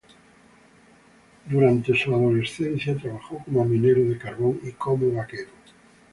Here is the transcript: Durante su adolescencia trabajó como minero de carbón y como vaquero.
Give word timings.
Durante 1.45 1.95
su 1.95 2.11
adolescencia 2.11 2.97
trabajó 2.97 3.37
como 3.45 3.63
minero 3.65 4.03
de 4.03 4.17
carbón 4.17 4.59
y 4.63 4.71
como 4.71 5.11
vaquero. 5.11 5.51